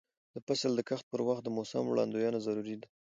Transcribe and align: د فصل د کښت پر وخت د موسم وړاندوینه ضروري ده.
د 0.33 0.35
فصل 0.47 0.71
د 0.75 0.81
کښت 0.89 1.05
پر 1.09 1.21
وخت 1.27 1.43
د 1.43 1.49
موسم 1.57 1.83
وړاندوینه 1.87 2.39
ضروري 2.45 2.75
ده. 2.81 2.87